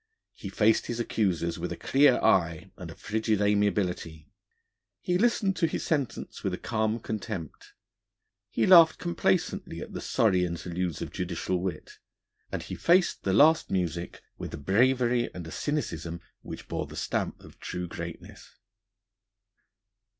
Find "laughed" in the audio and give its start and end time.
8.65-8.97